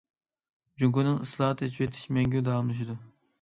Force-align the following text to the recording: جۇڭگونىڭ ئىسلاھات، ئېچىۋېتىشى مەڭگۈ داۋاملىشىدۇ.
جۇڭگونىڭ 0.83 1.19
ئىسلاھات، 1.25 1.61
ئېچىۋېتىشى 1.67 2.17
مەڭگۈ 2.19 2.43
داۋاملىشىدۇ. 2.49 2.99